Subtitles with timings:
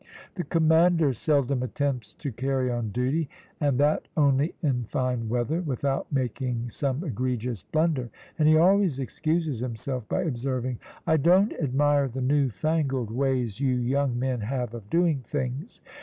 [0.33, 6.11] The commander seldom attempts to carry on duty, and that only in fine weather, without
[6.11, 8.09] making some egregious blunder,
[8.39, 13.75] and he always excuses himself by observing, `I don't admire the new fangled ways you
[13.75, 15.81] young men have of doing things.